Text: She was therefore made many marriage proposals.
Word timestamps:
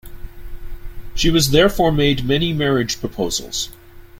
She 1.13 1.29
was 1.29 1.51
therefore 1.51 1.91
made 1.91 2.25
many 2.25 2.53
marriage 2.53 2.99
proposals. 2.99 3.69